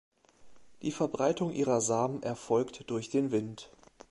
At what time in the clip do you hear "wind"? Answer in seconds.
3.31-3.69